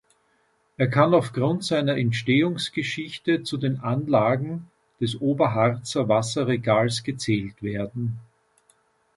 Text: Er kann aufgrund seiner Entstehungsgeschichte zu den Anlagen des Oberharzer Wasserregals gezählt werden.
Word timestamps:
Er 0.77 0.87
kann 0.87 1.13
aufgrund 1.13 1.63
seiner 1.63 1.95
Entstehungsgeschichte 1.95 3.43
zu 3.43 3.55
den 3.57 3.81
Anlagen 3.81 4.67
des 4.99 5.21
Oberharzer 5.21 6.09
Wasserregals 6.09 7.03
gezählt 7.03 7.61
werden. 7.61 8.17